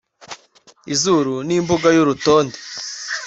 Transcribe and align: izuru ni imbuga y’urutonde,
izuru 0.93 1.33
ni 1.47 1.53
imbuga 1.59 1.87
y’urutonde, 1.95 2.57